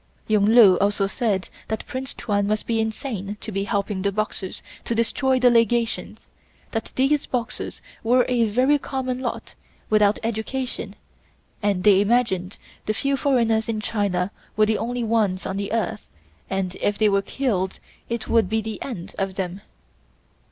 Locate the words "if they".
16.81-17.07